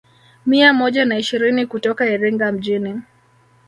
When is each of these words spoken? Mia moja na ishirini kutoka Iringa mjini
Mia 0.45 0.73
moja 0.73 1.05
na 1.05 1.17
ishirini 1.17 1.65
kutoka 1.65 2.09
Iringa 2.09 2.51
mjini 2.51 3.01